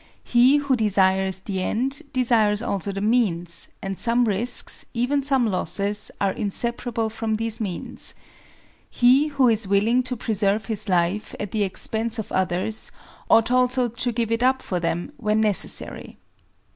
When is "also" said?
2.63-2.91, 13.51-13.89